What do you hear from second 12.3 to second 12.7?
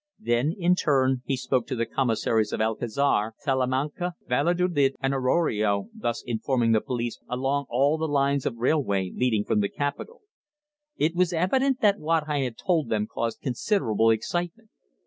had